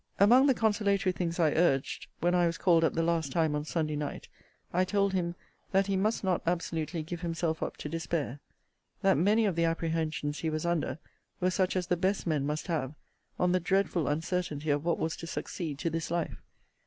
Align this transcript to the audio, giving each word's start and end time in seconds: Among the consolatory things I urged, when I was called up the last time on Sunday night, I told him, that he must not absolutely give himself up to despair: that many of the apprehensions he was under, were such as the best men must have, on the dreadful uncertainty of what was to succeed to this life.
Among 0.19 0.47
the 0.47 0.55
consolatory 0.55 1.13
things 1.13 1.39
I 1.39 1.51
urged, 1.51 2.07
when 2.21 2.33
I 2.33 2.47
was 2.47 2.57
called 2.57 2.83
up 2.83 2.93
the 2.95 3.03
last 3.03 3.31
time 3.31 3.53
on 3.53 3.65
Sunday 3.65 3.95
night, 3.95 4.29
I 4.73 4.83
told 4.83 5.13
him, 5.13 5.35
that 5.73 5.85
he 5.85 5.95
must 5.95 6.23
not 6.23 6.41
absolutely 6.47 7.03
give 7.03 7.21
himself 7.21 7.61
up 7.61 7.77
to 7.77 7.87
despair: 7.87 8.39
that 9.03 9.15
many 9.15 9.45
of 9.45 9.55
the 9.55 9.65
apprehensions 9.65 10.39
he 10.39 10.49
was 10.49 10.65
under, 10.65 10.97
were 11.39 11.51
such 11.51 11.75
as 11.75 11.85
the 11.85 11.97
best 11.97 12.25
men 12.25 12.47
must 12.47 12.65
have, 12.65 12.95
on 13.37 13.51
the 13.51 13.59
dreadful 13.59 14.07
uncertainty 14.07 14.71
of 14.71 14.83
what 14.83 14.97
was 14.97 15.15
to 15.17 15.27
succeed 15.27 15.77
to 15.77 15.91
this 15.91 16.09
life. 16.09 16.41